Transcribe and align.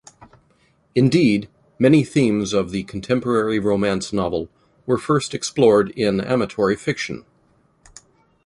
Indeed, 0.95 1.47
many 1.77 2.03
themes 2.03 2.53
of 2.53 2.71
the 2.71 2.81
contemporary 2.85 3.59
romance 3.59 4.11
novel 4.11 4.49
were 4.87 4.97
first 4.97 5.35
explored 5.35 5.91
in 5.91 6.19
amatory 6.19 6.75
fiction. 6.75 7.23